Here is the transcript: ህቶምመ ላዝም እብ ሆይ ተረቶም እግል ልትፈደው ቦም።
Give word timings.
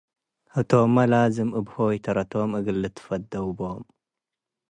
ህቶምመ 0.55 0.95
ላዝም 1.11 1.49
እብ 1.59 1.67
ሆይ 1.75 1.95
ተረቶም 2.03 2.51
እግል 2.57 2.77
ልትፈደው 2.83 3.47
ቦም። 3.59 3.81